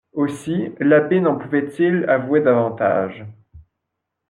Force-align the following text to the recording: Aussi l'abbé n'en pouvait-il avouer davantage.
Aussi 0.13 0.71
l'abbé 0.79 1.21
n'en 1.21 1.37
pouvait-il 1.37 2.05
avouer 2.09 2.41
davantage. 2.41 3.23